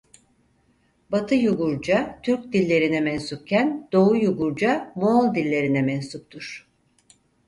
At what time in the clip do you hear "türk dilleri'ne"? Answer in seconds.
2.23-3.01